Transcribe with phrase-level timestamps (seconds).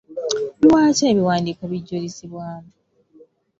[0.63, 2.71] Lwaki ebiwandiiko bijulizibwamu?